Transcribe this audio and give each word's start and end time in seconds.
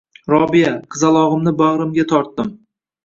Robiya, 0.33 0.71
qizalog`imni 0.95 1.53
bag`rimga 1.63 2.07
tortdim 2.15 2.51